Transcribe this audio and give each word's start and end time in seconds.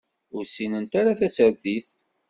Ur 0.35 0.43
ssinent 0.47 0.93
ara 0.99 1.19
tasertit. 1.19 1.87